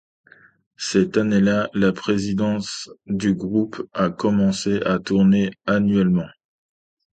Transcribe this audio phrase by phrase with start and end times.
[0.79, 6.25] Cette année-là, la présidence du groupe a commencé à tourner annuellement.